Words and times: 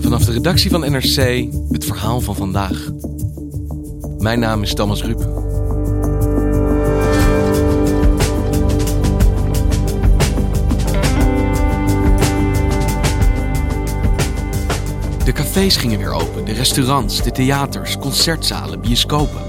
Vanaf 0.00 0.24
de 0.24 0.32
redactie 0.32 0.70
van 0.70 0.80
NRC 0.80 1.46
het 1.70 1.84
verhaal 1.84 2.20
van 2.20 2.34
vandaag. 2.34 2.90
Mijn 4.18 4.38
naam 4.38 4.62
is 4.62 4.74
Thomas 4.74 5.02
Ruip. 5.02 5.18
De 15.24 15.32
cafés 15.32 15.76
gingen 15.76 15.98
weer 15.98 16.12
open, 16.12 16.44
de 16.44 16.52
restaurants, 16.52 17.22
de 17.22 17.30
theaters, 17.30 17.98
concertzalen, 17.98 18.80
bioscopen. 18.80 19.42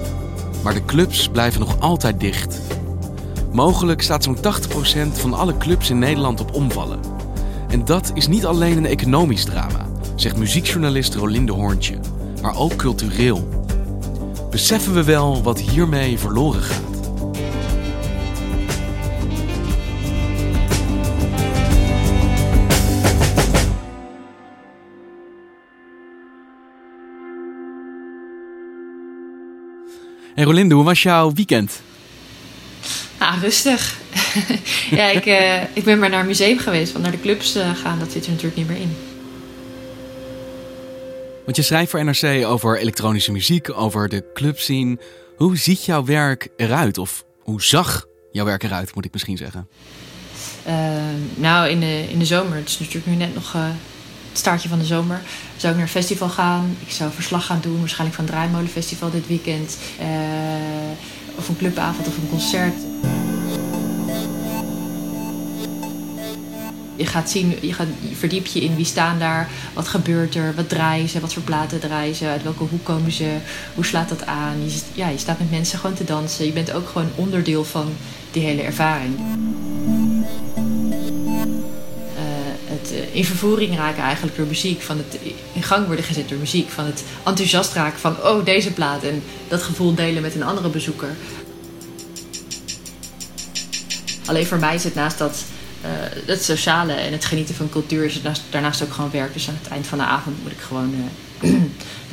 Maar 0.64 0.74
de 0.74 0.86
clubs 0.86 1.28
blijven 1.28 1.60
nog 1.60 1.80
altijd 1.80 2.20
dicht. 2.20 2.62
Mogelijk 3.52 4.02
staat 4.02 4.24
zo'n 4.24 4.38
80% 4.38 4.40
van 5.12 5.34
alle 5.34 5.58
clubs 5.58 5.90
in 5.90 6.00
Nederland 6.00 6.42
op 6.42 6.54
omvallen. 6.54 7.13
En 7.74 7.86
dat 7.86 8.12
is 8.14 8.28
niet 8.28 8.46
alleen 8.46 8.78
een 8.78 8.86
economisch 8.86 9.44
drama, 9.44 9.90
zegt 10.16 10.38
muziekjournalist 10.38 11.16
Rolinde 11.16 11.52
Hoorntje, 11.52 12.00
maar 12.42 12.56
ook 12.56 12.76
cultureel. 12.76 13.66
Beseffen 14.52 14.94
we 14.94 15.04
wel 15.04 15.44
wat 15.44 15.60
hiermee 15.60 16.20
verloren 16.20 16.62
gaat? 16.62 16.92
Hey 30.34 30.44
Rolinde, 30.44 30.76
hoe 30.76 30.84
was 30.84 31.04
jouw 31.04 31.34
weekend? 31.34 31.82
Ah, 33.18 33.42
rustig. 33.42 34.03
ja, 35.00 35.10
ik, 35.10 35.26
uh, 35.26 35.64
ik 35.74 35.84
ben 35.84 36.00
maar 36.00 36.10
naar 36.10 36.20
een 36.20 36.26
museum 36.26 36.58
geweest. 36.58 36.92
Want 36.92 37.04
naar 37.04 37.14
de 37.14 37.22
clubs 37.22 37.56
uh, 37.56 37.76
gaan, 37.76 38.00
dat 38.00 38.12
zit 38.12 38.26
er 38.26 38.32
natuurlijk 38.32 38.58
niet 38.58 38.68
meer 38.68 38.78
in. 38.78 38.96
Want 41.46 41.58
je 41.58 41.64
schrijft 41.64 41.92
voor 41.92 42.06
NRC 42.06 42.46
over 42.46 42.80
elektronische 42.80 43.32
muziek, 43.32 43.78
over 43.78 44.10
de 44.10 44.32
clubscene. 44.34 44.98
Hoe 45.36 45.58
ziet 45.58 45.86
jouw 45.86 46.06
werk 46.06 46.48
eruit? 46.58 46.98
Of 46.98 47.26
hoe 47.40 47.64
zag 47.64 48.06
jouw 48.32 48.46
werk 48.46 48.64
eruit, 48.64 48.96
moet 48.96 49.06
ik 49.06 49.14
misschien 49.14 49.38
zeggen? 49.38 49.68
Uh, 50.68 50.74
nou, 51.36 51.70
in 51.70 51.80
de, 51.80 52.06
in 52.10 52.20
de 52.20 52.26
zomer, 52.26 52.58
het 52.58 52.70
is 52.70 52.80
natuurlijk 52.80 53.06
nu 53.06 53.16
net 53.16 53.34
nog 53.34 53.54
het 53.54 54.38
staartje 54.38 54.70
van 54.70 54.80
de 54.80 54.86
zomer, 54.86 55.22
zou 55.58 55.74
ik 55.74 55.80
naar 55.80 55.88
een 55.88 55.94
festival 55.94 56.30
gaan. 56.30 56.78
Ik 56.86 56.92
zou 56.92 57.12
verslag 57.12 57.46
gaan 57.46 57.60
doen, 57.62 57.80
waarschijnlijk 57.80 58.16
van 58.16 58.26
het 58.26 58.34
Draaimolenfestival 58.34 59.12
dit 59.12 59.28
weekend. 59.28 59.78
of 61.38 61.50
een 61.50 61.58
clubavond 61.58 62.08
of 62.08 62.18
een 62.18 62.30
concert. 62.30 62.76
Je 66.96 67.06
gaat 67.06 67.30
zien, 67.30 67.58
je, 67.62 67.74
gaat, 67.74 67.88
verdiep 68.14 68.46
je 68.46 68.62
in 68.62 68.76
wie 68.76 68.86
staan 68.86 69.20
daar, 69.20 69.50
wat 69.74 69.88
gebeurt 69.88 70.36
er, 70.36 70.54
wat 70.56 70.70
draaien 70.70 71.10
ze, 71.10 71.20
wat 71.20 71.34
voor 71.34 71.44
platen 71.44 71.80
draaien 71.80 72.16
ze, 72.16 72.28
uit 72.28 72.44
welke 72.44 72.64
hoek 72.64 72.84
komen 72.84 73.12
ze, 73.12 73.38
hoe 73.76 73.86
slaat 73.86 74.10
dat 74.10 74.26
aan. 74.26 74.64
Je, 74.66 74.82
ja, 74.94 75.10
je 75.10 75.18
staat 75.18 75.40
met 75.40 75.52
mensen 75.52 75.80
gewoon 75.80 75.96
te 75.96 76.04
dansen. 76.04 76.46
Je 76.46 76.52
bent 76.52 76.74
ook 76.74 76.88
gewoon 76.88 77.10
onderdeel 77.16 77.64
van 77.64 77.88
die 78.32 78.44
hele 78.44 78.62
ervaring. 78.62 79.16
het 82.84 83.10
in 83.12 83.26
vervoering 83.26 83.76
raken 83.76 84.04
eigenlijk 84.04 84.36
door 84.38 84.46
muziek, 84.46 84.82
van 84.82 84.98
het 84.98 85.20
in 85.54 85.64
gang 85.64 85.86
worden 85.86 86.06
gezet 86.06 86.30
door 86.30 86.38
muziek, 86.38 86.70
van 86.70 86.86
het 86.86 87.04
enthousiast 87.26 87.74
raken 87.74 88.00
van 88.00 88.24
oh 88.24 88.46
deze 88.46 88.72
plaat 88.72 89.04
en 89.04 89.24
dat 89.48 89.64
gevoel 89.64 89.96
delen 89.96 90.22
met 90.22 90.36
een 90.36 90.44
andere 90.44 90.70
bezoeker. 90.70 91.16
Alleen 94.26 94.46
voor 94.46 94.60
mij 94.60 94.76
is 94.76 94.84
het 94.84 94.96
naast 94.96 95.18
dat 95.18 95.44
het 96.26 96.44
sociale 96.44 96.94
en 96.94 97.12
het 97.12 97.26
genieten 97.26 97.56
van 97.56 97.70
cultuur 97.70 98.06
is 98.06 98.14
het 98.14 98.42
daarnaast 98.50 98.84
ook 98.84 98.94
gewoon 98.94 99.12
werk. 99.12 99.34
Dus 99.34 99.50
aan 99.50 99.58
het 99.62 99.72
eind 99.72 99.88
van 99.88 99.98
de 99.98 100.04
avond 100.04 100.44
moet 100.44 100.52
ik 100.52 100.60
gewoon. 100.60 100.94
Uh, 101.44 101.54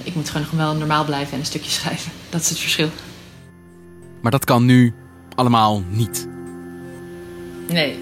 ik 0.05 0.15
moet 0.15 0.31
gewoon 0.31 0.47
wel 0.57 0.75
normaal 0.75 1.05
blijven 1.05 1.33
en 1.33 1.39
een 1.39 1.47
stukje 1.47 1.71
schrijven. 1.81 2.13
Dat 2.31 2.41
is 2.41 2.49
het 2.49 2.59
verschil. 2.59 2.89
Maar 4.21 4.31
dat 4.31 4.45
kan 4.45 4.65
nu 4.65 4.95
allemaal 5.35 5.83
niet. 5.89 6.29
Nee. 7.69 7.99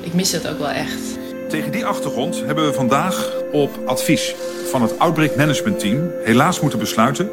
Ik 0.00 0.14
mis 0.14 0.30
dat 0.30 0.48
ook 0.48 0.58
wel 0.58 0.68
echt. 0.68 1.18
Tegen 1.48 1.72
die 1.72 1.86
achtergrond 1.86 2.36
hebben 2.44 2.66
we 2.66 2.72
vandaag 2.72 3.30
op 3.52 3.80
advies 3.86 4.34
van 4.70 4.82
het 4.82 4.98
Outbreak 4.98 5.36
Management 5.36 5.78
Team 5.78 6.10
helaas 6.24 6.60
moeten 6.60 6.78
besluiten 6.78 7.30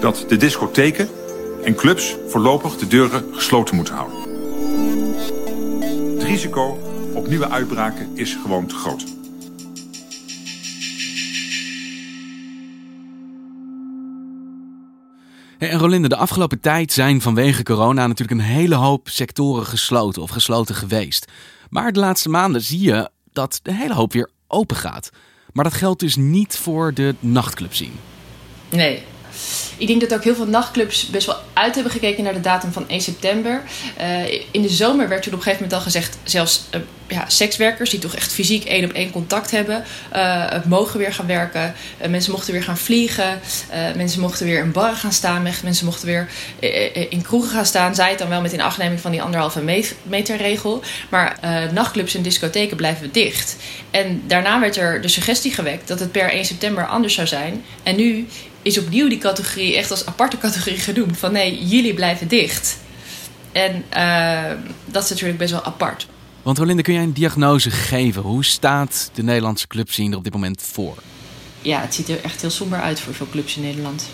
dat 0.00 0.24
de 0.28 0.36
discotheken 0.36 1.08
en 1.64 1.74
clubs 1.74 2.16
voorlopig 2.28 2.76
de 2.76 2.86
deuren 2.86 3.24
gesloten 3.32 3.76
moeten 3.76 3.94
houden. 3.94 4.21
Het 6.32 6.40
risico 6.40 6.78
op 7.14 7.28
nieuwe 7.28 7.48
uitbraken 7.48 8.16
is 8.16 8.34
gewoon 8.34 8.66
te 8.66 8.74
groot. 8.74 9.04
En 15.58 15.78
Rolinde, 15.78 16.08
de 16.08 16.16
afgelopen 16.16 16.60
tijd 16.60 16.92
zijn 16.92 17.20
vanwege 17.20 17.62
corona 17.62 18.06
natuurlijk 18.06 18.40
een 18.40 18.46
hele 18.46 18.74
hoop 18.74 19.08
sectoren 19.08 19.66
gesloten 19.66 20.22
of 20.22 20.30
gesloten 20.30 20.74
geweest. 20.74 21.30
Maar 21.70 21.92
de 21.92 22.00
laatste 22.00 22.28
maanden 22.28 22.62
zie 22.62 22.80
je 22.80 23.10
dat 23.32 23.60
de 23.62 23.74
hele 23.74 23.94
hoop 23.94 24.12
weer 24.12 24.30
open 24.46 24.76
gaat. 24.76 25.10
Maar 25.52 25.64
dat 25.64 25.74
geldt 25.74 26.00
dus 26.00 26.16
niet 26.16 26.56
voor 26.56 26.94
de 26.94 27.14
nachtclub 27.20 27.74
zien. 27.74 27.92
Nee, 28.68 29.02
ik 29.76 29.86
denk 29.86 30.00
dat 30.00 30.14
ook 30.14 30.24
heel 30.24 30.34
veel 30.34 30.46
nachtclubs 30.46 31.06
best 31.06 31.26
wel 31.26 31.36
uit 31.52 31.74
hebben 31.74 31.92
gekeken 31.92 32.24
naar 32.24 32.32
de 32.32 32.40
datum 32.40 32.72
van 32.72 32.88
1 32.88 33.00
september. 33.00 33.62
Uh, 34.00 34.32
in 34.50 34.62
de 34.62 34.68
zomer 34.68 35.08
werd 35.08 35.22
toen 35.22 35.32
op 35.32 35.38
een 35.38 35.44
gegeven 35.44 35.64
moment 35.64 35.72
al 35.72 35.90
gezegd, 35.90 36.18
zelfs 36.22 36.62
uh, 36.74 36.80
ja, 37.12 37.24
sekswerkers 37.28 37.90
die 37.90 38.00
toch 38.00 38.14
echt 38.14 38.32
fysiek 38.32 38.64
één 38.64 38.84
op 38.84 38.92
één 38.92 39.10
contact 39.10 39.50
hebben, 39.50 39.84
uh, 40.14 40.64
mogen 40.64 40.98
weer 40.98 41.12
gaan 41.12 41.26
werken. 41.26 41.74
mensen 42.08 42.32
mochten 42.32 42.52
weer 42.52 42.62
gaan 42.62 42.78
vliegen. 42.78 43.40
mensen 43.96 44.20
mochten 44.20 44.46
weer 44.46 44.62
in 44.62 44.72
barren 44.72 44.96
gaan 44.96 45.12
staan. 45.12 45.42
Mensen 45.42 45.84
mochten 45.84 46.06
weer 46.06 46.28
in 47.10 47.22
kroegen 47.22 47.50
gaan 47.50 47.66
staan. 47.66 47.94
Zij 47.94 48.10
het 48.10 48.18
dan 48.18 48.28
wel 48.28 48.40
met 48.40 48.52
in 48.52 48.60
achtneming 48.60 49.00
van 49.00 49.10
die 49.10 49.22
anderhalve 49.22 49.84
meter 50.02 50.36
regel. 50.36 50.82
Maar 51.08 51.38
nachtclubs 51.72 52.14
en 52.14 52.22
discotheken 52.22 52.76
blijven 52.76 53.12
dicht. 53.12 53.56
En 53.90 54.22
daarna 54.26 54.60
werd 54.60 54.76
er 54.76 55.00
de 55.00 55.08
suggestie 55.08 55.52
gewekt 55.52 55.88
dat 55.88 56.00
het 56.00 56.12
per 56.12 56.30
1 56.30 56.44
september 56.44 56.86
anders 56.86 57.14
zou 57.14 57.26
zijn. 57.26 57.64
En 57.82 57.96
nu 57.96 58.26
is 58.62 58.78
opnieuw 58.78 59.08
die 59.08 59.18
categorie 59.18 59.76
echt 59.76 59.90
als 59.90 60.06
aparte 60.06 60.38
categorie 60.38 60.78
genoemd. 60.78 61.18
Van 61.18 61.32
nee, 61.32 61.66
jullie 61.66 61.94
blijven 61.94 62.28
dicht. 62.28 62.78
En 63.52 63.84
uh, 63.96 64.52
dat 64.84 65.04
is 65.04 65.10
natuurlijk 65.10 65.38
best 65.38 65.52
wel 65.52 65.64
apart. 65.64 66.06
Want 66.42 66.58
Rolinde, 66.58 66.82
kun 66.82 66.94
jij 66.94 67.02
een 67.02 67.12
diagnose 67.12 67.70
geven? 67.70 68.22
Hoe 68.22 68.44
staat 68.44 69.10
de 69.14 69.22
Nederlandse 69.22 69.66
clubscene 69.66 70.10
er 70.10 70.16
op 70.16 70.24
dit 70.24 70.32
moment 70.32 70.62
voor? 70.72 71.02
Ja, 71.60 71.80
het 71.80 71.94
ziet 71.94 72.08
er 72.08 72.24
echt 72.24 72.40
heel 72.40 72.50
somber 72.50 72.80
uit 72.80 73.00
voor 73.00 73.14
veel 73.14 73.28
clubs 73.30 73.56
in 73.56 73.62
Nederland. 73.62 74.08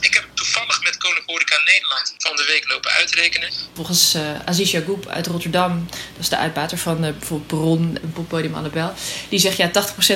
Ik 0.00 0.14
heb 0.14 0.28
toevallig 0.34 0.82
met 0.82 0.96
Koninklijke 0.96 1.32
Horeca 1.32 1.56
Nederland 1.64 2.14
van 2.18 2.36
de 2.36 2.44
week 2.44 2.68
lopen 2.68 2.90
uitrekenen. 2.90 3.50
Volgens 3.74 4.14
uh, 4.14 4.40
Aziz 4.44 4.70
Yagoub 4.70 5.06
uit 5.06 5.26
Rotterdam, 5.26 5.86
dat 5.90 6.20
is 6.20 6.28
de 6.28 6.36
uitbater 6.36 6.78
van 6.78 7.04
uh, 7.04 7.10
bijvoorbeeld 7.10 7.46
Bron, 7.46 7.98
een 8.02 8.12
poppodium 8.12 8.54
Annabel. 8.54 8.94
Die 9.28 9.38
zegt 9.38 9.56
ja, 9.56 9.68
80% 9.68 9.70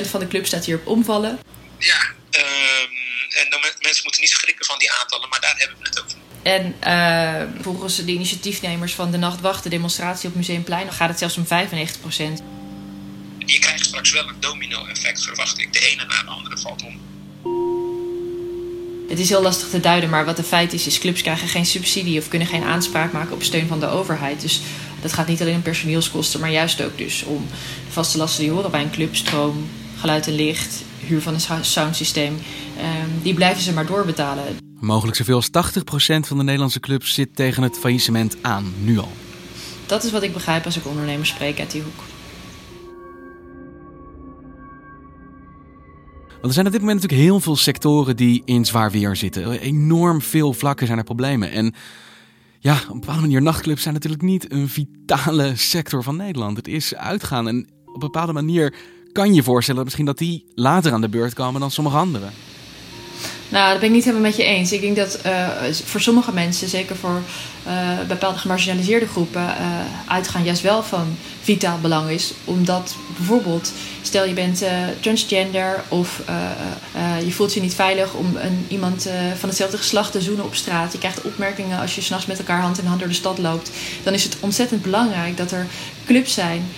van 0.09 0.19
de 0.19 0.27
clubs 0.27 0.47
staat 0.47 0.65
hier 0.65 0.77
op 0.77 0.87
omvallen. 0.87 1.39
Ja, 1.77 1.99
uh, 2.31 3.41
en 3.41 3.49
dan 3.49 3.59
mensen 3.79 4.03
moeten 4.03 4.21
niet 4.21 4.29
schrikken 4.29 4.65
van 4.65 4.79
die 4.79 4.91
aantallen, 4.91 5.29
maar 5.29 5.41
daar 5.41 5.55
hebben 5.57 5.77
we 5.79 5.87
het 5.87 6.03
over. 6.03 6.26
En 6.47 6.75
uh, 6.87 7.61
volgens 7.61 7.95
de 7.95 8.11
initiatiefnemers 8.11 8.93
van 8.93 9.11
de 9.11 9.17
Nachtwacht, 9.17 9.63
de 9.63 9.69
demonstratie 9.69 10.29
op 10.29 10.35
Museumplein, 10.35 10.91
gaat 10.91 11.09
het 11.09 11.19
zelfs 11.19 11.37
om 11.37 11.45
95 11.45 12.01
procent. 12.01 12.41
je 13.45 13.59
krijgt 13.59 13.85
straks 13.85 14.11
wel 14.11 14.27
een 14.27 14.39
domino-effect, 14.39 15.23
verwacht 15.23 15.59
ik. 15.59 15.73
De 15.73 15.79
ene 15.79 16.05
na 16.05 16.23
de 16.23 16.29
andere 16.29 16.57
valt 16.57 16.83
om. 16.83 16.99
Het 19.09 19.19
is 19.19 19.29
heel 19.29 19.41
lastig 19.41 19.69
te 19.69 19.79
duiden, 19.79 20.09
maar 20.09 20.25
wat 20.25 20.35
de 20.35 20.43
feit 20.43 20.73
is, 20.73 20.87
is 20.87 20.99
clubs 20.99 21.21
krijgen 21.21 21.47
geen 21.47 21.65
subsidie 21.65 22.19
of 22.19 22.27
kunnen 22.27 22.47
geen 22.47 22.63
aanspraak 22.63 23.11
maken 23.11 23.33
op 23.33 23.43
steun 23.43 23.67
van 23.67 23.79
de 23.79 23.87
overheid. 23.87 24.41
Dus 24.41 24.61
dat 25.01 25.13
gaat 25.13 25.27
niet 25.27 25.41
alleen 25.41 25.55
om 25.55 25.61
personeelskosten, 25.61 26.39
maar 26.39 26.51
juist 26.51 26.81
ook 26.81 26.97
dus 26.97 27.23
om 27.23 27.47
de 27.85 27.91
vaste 27.91 28.17
lasten 28.17 28.43
die 28.43 28.51
horen 28.51 28.71
bij 28.71 28.81
een 28.81 28.91
club, 28.91 29.15
stroom, 29.15 29.69
geluid 29.99 30.27
en 30.27 30.35
licht, 30.35 30.83
huur 30.99 31.21
van 31.21 31.33
een 31.33 31.65
soundsysteem. 31.65 32.41
Ehm, 32.77 33.21
die 33.21 33.33
blijven 33.33 33.63
ze 33.63 33.73
maar 33.73 33.85
doorbetalen. 33.85 34.66
Mogelijk 34.79 35.17
zoveel 35.17 35.35
als 35.35 35.49
80% 35.49 35.51
van 36.19 36.37
de 36.37 36.43
Nederlandse 36.43 36.79
clubs 36.79 37.13
zit 37.13 37.35
tegen 37.35 37.63
het 37.63 37.77
faillissement 37.77 38.37
aan, 38.41 38.73
nu 38.83 38.97
al. 38.97 39.11
Dat 39.85 40.03
is 40.03 40.11
wat 40.11 40.23
ik 40.23 40.33
begrijp 40.33 40.65
als 40.65 40.77
ik 40.77 40.85
ondernemers 40.85 41.29
spreek 41.29 41.59
uit 41.59 41.71
die 41.71 41.81
hoek. 41.81 42.03
Want 46.27 46.43
er 46.45 46.53
zijn 46.53 46.65
op 46.65 46.71
dit 46.71 46.81
moment 46.81 47.01
natuurlijk 47.01 47.29
heel 47.29 47.39
veel 47.39 47.55
sectoren 47.55 48.15
die 48.15 48.41
in 48.45 48.65
zwaar 48.65 48.91
weer 48.91 49.15
zitten. 49.15 49.59
Enorm 49.59 50.21
veel 50.21 50.53
vlakken 50.53 50.85
zijn 50.85 50.97
er 50.97 51.03
problemen. 51.03 51.51
En 51.51 51.73
ja, 52.59 52.73
op 52.73 52.93
een 52.93 52.99
bepaalde 52.99 53.21
manier, 53.21 53.41
nachtclubs 53.41 53.81
zijn 53.81 53.93
natuurlijk 53.93 54.21
niet 54.21 54.51
een 54.51 54.69
vitale 54.69 55.55
sector 55.55 56.03
van 56.03 56.15
Nederland. 56.15 56.57
Het 56.57 56.67
is 56.67 56.95
uitgaan 56.95 57.47
en 57.47 57.67
op 57.85 57.93
een 57.93 57.99
bepaalde 57.99 58.33
manier 58.33 58.73
kan 59.11 59.33
je 59.33 59.43
voorstellen 59.43 59.83
misschien 59.83 60.05
dat 60.05 60.17
die 60.17 60.45
later 60.55 60.91
aan 60.91 61.01
de 61.01 61.09
beurt 61.09 61.33
komen 61.33 61.59
dan 61.59 61.71
sommige 61.71 61.97
anderen. 61.97 62.31
Nou, 63.49 63.71
dat 63.71 63.79
ben 63.79 63.89
ik 63.89 63.95
niet 63.95 64.03
helemaal 64.03 64.27
met 64.27 64.37
je 64.37 64.43
eens. 64.43 64.71
Ik 64.71 64.81
denk 64.81 64.95
dat 64.95 65.19
uh, 65.25 65.47
voor 65.85 66.01
sommige 66.01 66.33
mensen, 66.33 66.69
zeker 66.69 66.95
voor 66.95 67.21
uh, 67.67 67.73
bepaalde 68.07 68.37
gemarginaliseerde 68.37 69.07
groepen, 69.07 69.41
uh, 69.41 69.79
uitgaan 70.07 70.43
juist 70.43 70.61
wel 70.61 70.83
van 70.83 71.17
vitaal 71.41 71.79
belang 71.79 72.09
is. 72.09 72.33
Omdat 72.45 72.95
bijvoorbeeld, 73.17 73.71
stel 74.01 74.25
je 74.25 74.33
bent 74.33 74.63
transgender 74.99 75.83
of 75.87 76.21
je 77.25 77.31
voelt 77.31 77.53
je 77.53 77.61
niet 77.61 77.73
veilig 77.73 78.13
om 78.13 78.35
een, 78.35 78.65
iemand 78.67 79.09
van 79.37 79.49
hetzelfde 79.49 79.77
geslacht 79.77 80.11
te 80.11 80.21
zoenen 80.21 80.45
op 80.45 80.55
straat. 80.55 80.91
Je 80.91 80.97
krijgt 80.97 81.21
opmerkingen 81.21 81.79
als 81.79 81.95
je 81.95 82.01
s'nachts 82.01 82.25
met 82.25 82.37
elkaar 82.37 82.61
hand 82.61 82.79
in 82.79 82.85
hand 82.85 82.99
door 82.99 83.07
de 83.07 83.13
stad 83.13 83.37
loopt. 83.37 83.71
Dan 84.03 84.13
is 84.13 84.23
het 84.23 84.37
ontzettend 84.39 84.81
belangrijk 84.81 85.37
dat 85.37 85.51
er 85.51 85.67
clubs 86.07 86.33
zijn. 86.33 86.71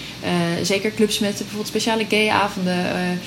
zeker 0.61 0.93
clubs 0.93 1.19
met 1.19 1.37
bijvoorbeeld 1.37 1.67
speciale 1.67 2.05
gay-avonden, 2.09 3.19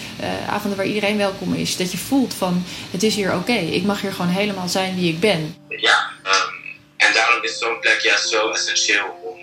avonden 0.48 0.76
waar 0.76 0.86
iedereen 0.86 1.16
welkom 1.16 1.54
is. 1.54 1.76
Dat 1.76 1.92
je 1.92 1.98
voelt 1.98 2.34
van 2.34 2.64
het 2.90 3.02
is 3.02 3.14
hier 3.14 3.34
oké, 3.34 3.52
ik 3.52 3.82
mag 3.82 4.00
hier 4.00 4.12
gewoon 4.12 4.30
helemaal 4.30 4.68
zijn 4.68 4.94
wie 4.94 5.12
ik 5.12 5.20
ben. 5.20 5.56
Ja, 5.68 6.10
um, 6.24 6.62
en 6.96 7.12
daarom 7.12 7.42
is 7.42 7.58
zo'n 7.58 7.80
plek 7.80 8.00
juist 8.00 8.28
zo 8.28 8.50
essentieel 8.50 9.20
om 9.22 9.38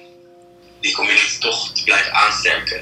die 0.79 0.93
community 0.93 1.39
toch 1.39 1.71
te 1.71 1.83
blijven 1.83 2.13
aansterken. 2.13 2.81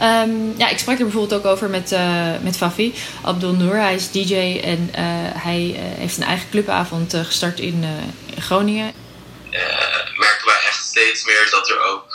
Um, 0.00 0.54
ja, 0.58 0.68
ik 0.68 0.78
sprak 0.78 0.98
er 0.98 1.04
bijvoorbeeld 1.04 1.40
ook 1.40 1.52
over 1.52 1.68
met, 1.68 1.92
uh, 1.92 2.32
met 2.40 2.56
Fafi 2.56 2.94
Abdul 3.22 3.52
Noor. 3.52 3.74
Hij 3.74 3.94
is 3.94 4.10
DJ 4.10 4.60
en 4.64 4.90
uh, 4.90 4.96
hij 5.42 5.60
uh, 5.60 5.98
heeft 5.98 6.16
een 6.16 6.22
eigen 6.22 6.50
clubavond 6.50 7.14
gestart 7.14 7.60
in, 7.60 7.84
in 8.34 8.42
Groningen. 8.42 8.92
merken 10.16 10.46
wij 10.46 10.60
echt 10.66 10.84
steeds 10.84 11.24
meer 11.24 11.48
dat 11.50 11.68
er 11.68 11.80
ook 11.80 12.07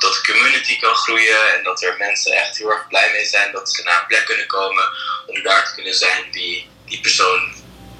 dat 0.00 0.12
de 0.12 0.32
community 0.32 0.78
kan 0.78 0.94
groeien 0.94 1.56
en 1.56 1.64
dat 1.64 1.82
er 1.82 1.94
mensen 1.98 2.32
echt 2.32 2.58
heel 2.58 2.70
erg 2.70 2.88
blij 2.88 3.08
mee 3.12 3.26
zijn 3.26 3.52
dat 3.52 3.70
ze 3.70 3.82
naar 3.82 3.98
een 4.00 4.06
plek 4.06 4.24
kunnen 4.24 4.46
komen 4.46 4.84
om 5.26 5.42
daar 5.42 5.66
te 5.66 5.74
kunnen 5.74 5.94
zijn 5.94 6.22
wie 6.32 6.66
die 6.86 7.00
persoon 7.00 7.40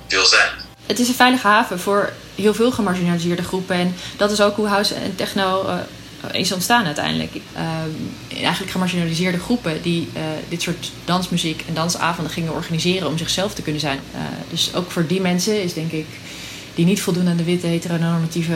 wil 0.09 0.25
zijn. 0.25 0.51
Het 0.87 0.99
is 0.99 1.09
een 1.09 1.15
veilige 1.15 1.47
haven 1.47 1.81
voor 1.81 2.13
heel 2.35 2.55
veel 2.55 2.73
gemarginaliseerde 2.73 3.43
groepen. 3.43 3.77
En 3.77 3.97
dat 4.17 4.31
is 4.31 4.41
ook 4.41 4.57
hoe 4.57 4.67
house 4.67 4.95
en 4.95 5.17
techno 5.17 5.67
uh, 5.67 6.41
is 6.41 6.53
ontstaan 6.53 6.87
uiteindelijk. 6.87 7.35
Uh, 7.35 8.43
eigenlijk 8.43 8.73
gemarginaliseerde 8.73 9.39
groepen 9.39 9.83
die 9.83 10.11
uh, 10.17 10.23
dit 10.49 10.63
soort 10.63 10.91
dansmuziek 11.05 11.65
en 11.69 11.75
dansavonden 11.75 12.33
gingen 12.33 12.53
organiseren 12.53 13.09
om 13.09 13.19
zichzelf 13.19 13.55
te 13.55 13.63
kunnen 13.63 13.81
zijn. 13.81 14.01
dus 14.51 14.75
ook 14.75 14.91
voor 14.91 15.07
die 15.07 15.21
mensen 15.21 15.63
is 15.63 15.75
denk 15.75 15.93
ik, 15.93 16.07
die 16.75 16.85
niet 16.85 17.03
voldoen 17.03 17.29
aan 17.29 17.37
de 17.37 17.45
witte 17.45 17.67
heteronormatieve 17.67 18.55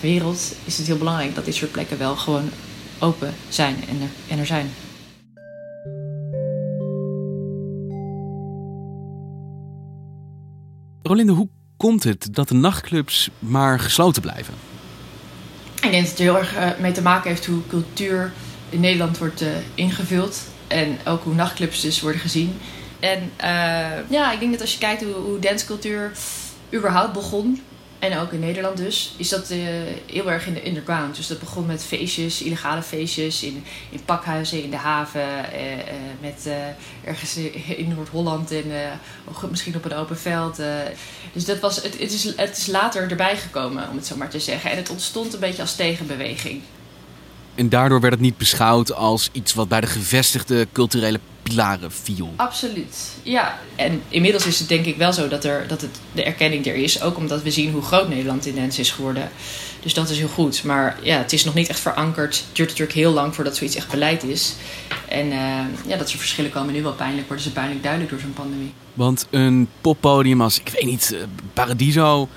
wereld, 0.00 0.54
is 0.64 0.78
het 0.78 0.86
heel 0.86 0.98
belangrijk 0.98 1.34
dat 1.34 1.44
dit 1.44 1.54
soort 1.54 1.72
plekken 1.72 1.98
wel 1.98 2.16
gewoon 2.16 2.50
open 2.98 3.34
zijn 3.48 3.76
en 3.88 4.00
er, 4.00 4.08
en 4.28 4.38
er 4.38 4.46
zijn. 4.46 4.70
Rolinde, 11.02 11.32
hoe 11.32 11.48
komt 11.76 12.04
het 12.04 12.28
dat 12.30 12.48
de 12.48 12.54
nachtclubs 12.54 13.30
maar 13.38 13.80
gesloten 13.80 14.22
blijven? 14.22 14.54
Ik 15.74 15.90
denk 15.90 16.02
dat 16.02 16.10
het 16.10 16.18
heel 16.18 16.38
erg 16.38 16.56
uh, 16.56 16.70
mee 16.80 16.92
te 16.92 17.02
maken 17.02 17.30
heeft 17.30 17.46
hoe 17.46 17.66
cultuur 17.66 18.32
in 18.68 18.80
Nederland 18.80 19.18
wordt 19.18 19.42
uh, 19.42 19.48
ingevuld. 19.74 20.40
En 20.66 20.98
ook 21.06 21.24
hoe 21.24 21.34
nachtclubs 21.34 21.80
dus 21.80 22.00
worden 22.00 22.20
gezien. 22.20 22.54
En 23.00 23.18
uh, 23.18 24.10
ja, 24.10 24.32
ik 24.32 24.38
denk 24.38 24.52
dat 24.52 24.60
als 24.60 24.72
je 24.72 24.78
kijkt 24.78 25.02
hoe, 25.02 25.12
hoe 25.12 25.38
dancecultuur 25.38 26.12
überhaupt 26.74 27.12
begon, 27.12 27.60
en 28.02 28.18
ook 28.18 28.32
in 28.32 28.40
Nederland 28.40 28.76
dus, 28.76 29.14
is 29.16 29.28
dat 29.28 29.50
uh, 29.50 29.58
heel 30.06 30.30
erg 30.30 30.46
in 30.46 30.54
de 30.54 30.66
underground. 30.66 31.16
Dus 31.16 31.26
dat 31.26 31.38
begon 31.38 31.66
met 31.66 31.84
feestjes, 31.84 32.42
illegale 32.42 32.82
feestjes 32.82 33.42
in, 33.42 33.64
in 33.90 34.04
pakhuizen, 34.04 34.62
in 34.62 34.70
de 34.70 34.76
haven, 34.76 35.20
uh, 35.20 35.76
uh, 35.76 35.82
met 36.20 36.48
ergens 37.04 37.36
in 37.76 37.88
Noord-Holland 37.94 38.50
en 38.50 38.64
misschien 39.50 39.76
op 39.76 39.84
een 39.84 39.94
open 39.94 40.18
veld. 40.18 40.60
dus 41.32 41.44
dat 41.44 41.60
was, 41.60 41.76
het, 41.76 41.98
het, 41.98 42.12
is, 42.12 42.24
het 42.36 42.56
is 42.56 42.66
later 42.66 43.10
erbij 43.10 43.36
gekomen, 43.36 43.88
om 43.90 43.96
het 43.96 44.06
zo 44.06 44.16
maar 44.16 44.30
te 44.30 44.40
zeggen. 44.40 44.70
En 44.70 44.76
het 44.76 44.90
ontstond 44.90 45.34
een 45.34 45.40
beetje 45.40 45.62
als 45.62 45.76
tegenbeweging. 45.76 46.62
En 47.54 47.68
daardoor 47.68 48.00
werd 48.00 48.12
het 48.12 48.22
niet 48.22 48.36
beschouwd 48.36 48.94
als 48.94 49.28
iets 49.32 49.54
wat 49.54 49.68
bij 49.68 49.80
de 49.80 49.86
gevestigde 49.86 50.68
culturele 50.72 51.20
pilaren 51.42 51.92
viel. 51.92 52.32
Absoluut, 52.36 52.96
ja. 53.22 53.58
En 53.76 54.02
inmiddels 54.08 54.46
is 54.46 54.58
het 54.58 54.68
denk 54.68 54.86
ik 54.86 54.96
wel 54.96 55.12
zo 55.12 55.28
dat, 55.28 55.44
er, 55.44 55.68
dat 55.68 55.80
het, 55.80 56.00
de 56.12 56.22
erkenning 56.22 56.66
er 56.66 56.74
is. 56.74 57.02
Ook 57.02 57.16
omdat 57.16 57.42
we 57.42 57.50
zien 57.50 57.72
hoe 57.72 57.82
groot 57.82 58.08
Nederland 58.08 58.44
ineens 58.46 58.78
is 58.78 58.90
geworden. 58.90 59.30
Dus 59.82 59.94
dat 59.94 60.10
is 60.10 60.18
heel 60.18 60.28
goed. 60.28 60.64
Maar 60.64 60.98
ja, 61.02 61.18
het 61.18 61.32
is 61.32 61.44
nog 61.44 61.54
niet 61.54 61.68
echt 61.68 61.80
verankerd. 61.80 62.36
Het 62.36 62.56
duurt 62.56 62.68
natuurlijk 62.68 62.98
heel 62.98 63.12
lang 63.12 63.34
voordat 63.34 63.56
zoiets 63.56 63.76
echt 63.76 63.90
beleid 63.90 64.22
is. 64.22 64.54
En 65.08 65.26
uh, 65.26 65.58
ja, 65.86 65.96
dat 65.96 66.08
soort 66.08 66.20
verschillen 66.20 66.50
komen 66.50 66.74
nu 66.74 66.82
wel 66.82 66.92
pijnlijk. 66.92 67.26
Worden 67.26 67.44
ze 67.44 67.52
pijnlijk 67.52 67.82
duidelijk 67.82 68.10
door 68.10 68.20
zo'n 68.20 68.32
pandemie. 68.32 68.72
Want 68.94 69.26
een 69.30 69.68
poppodium 69.80 70.40
als, 70.40 70.60
ik 70.60 70.68
weet 70.68 70.84
niet, 70.84 71.16
Paradiso 71.52 72.28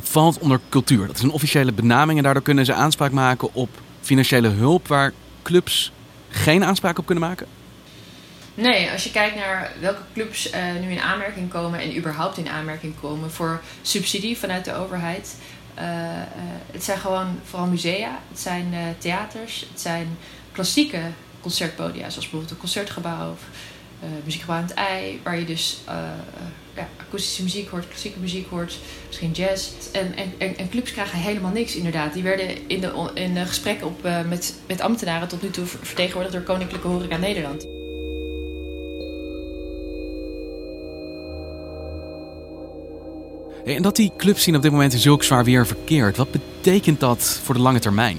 valt 0.00 0.38
onder 0.38 0.60
cultuur. 0.68 1.06
Dat 1.06 1.16
is 1.16 1.22
een 1.22 1.30
officiële 1.30 1.72
benaming. 1.72 2.18
En 2.18 2.24
daardoor 2.24 2.42
kunnen 2.42 2.64
ze 2.64 2.72
aanspraak 2.72 3.12
maken 3.12 3.54
op 3.54 3.68
financiële 4.00 4.48
hulp 4.48 4.88
waar 4.88 5.12
clubs 5.42 5.92
geen 6.28 6.64
aanspraak 6.64 6.98
op 6.98 7.06
kunnen 7.06 7.24
maken? 7.24 7.46
Nee, 8.56 8.90
als 8.90 9.04
je 9.04 9.10
kijkt 9.10 9.36
naar 9.36 9.72
welke 9.80 10.02
clubs 10.12 10.52
uh, 10.52 10.74
nu 10.80 10.90
in 10.90 11.00
aanmerking 11.00 11.50
komen 11.50 11.80
en 11.80 11.96
überhaupt 11.96 12.38
in 12.38 12.48
aanmerking 12.48 12.94
komen 13.00 13.30
voor 13.30 13.60
subsidie 13.82 14.38
vanuit 14.38 14.64
de 14.64 14.74
overheid. 14.74 15.36
Uh, 15.78 15.84
uh, 15.84 15.90
het 16.72 16.84
zijn 16.84 16.98
gewoon 16.98 17.38
vooral 17.44 17.68
musea, 17.68 18.20
het 18.28 18.40
zijn 18.40 18.74
theaters, 18.98 19.66
het 19.70 19.80
zijn 19.80 20.18
klassieke 20.52 21.00
concertpodia, 21.40 22.00
zoals 22.00 22.14
bijvoorbeeld 22.14 22.50
een 22.50 22.56
concertgebouw 22.56 23.30
of 23.30 23.40
muziekgebouw 24.24 24.56
aan 24.56 24.62
het 24.62 24.74
ei, 24.74 25.20
waar 25.22 25.38
je 25.38 25.44
dus 25.44 25.78
akoestische 26.98 27.42
muziek 27.42 27.68
hoort, 27.68 27.88
klassieke 27.88 28.18
muziek 28.18 28.48
hoort, 28.48 28.78
misschien 29.06 29.30
jazz. 29.30 29.70
En, 29.92 30.14
en, 30.38 30.56
en, 30.58 30.68
clubs 30.68 30.92
krijgen 30.92 31.18
helemaal 31.18 31.52
niks, 31.52 31.74
inderdaad. 31.74 32.12
Die 32.12 32.22
werden 32.22 32.68
in 32.68 32.80
de, 32.80 33.10
in 33.14 33.84
op, 33.84 34.02
met, 34.28 34.54
met 34.66 34.80
ambtenaren 34.80 35.28
tot 35.28 35.42
nu 35.42 35.50
toe 35.50 35.66
vertegenwoordigd 35.66 36.34
door 36.34 36.44
Koninklijke 36.44 36.88
Horeca 36.88 37.16
Nederland. 37.16 37.75
En 43.74 43.82
dat 43.82 43.96
die 43.96 44.12
clubs 44.16 44.42
zien 44.42 44.56
op 44.56 44.62
dit 44.62 44.70
moment 44.70 44.92
in 44.92 44.98
zulk 44.98 45.24
zwaar 45.24 45.44
weer 45.44 45.66
verkeerd, 45.66 46.16
wat 46.16 46.30
betekent 46.30 47.00
dat 47.00 47.40
voor 47.42 47.54
de 47.54 47.60
lange 47.60 47.78
termijn? 47.78 48.18